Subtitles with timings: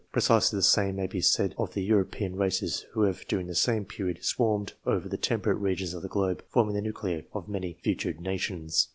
[0.11, 3.85] Precisely the same may be said of the European races who have during the same
[3.85, 8.13] period swarmed over the temperate regions of the globe, forming the nuclei of many future
[8.13, 8.87] nations.